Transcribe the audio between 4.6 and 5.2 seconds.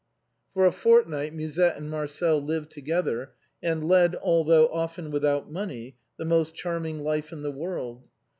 often